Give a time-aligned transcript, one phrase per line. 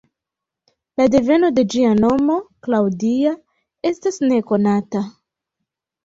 [0.99, 3.33] La deveno de ĝia nomo, ""Claudia"",
[3.91, 5.03] estas nekonata.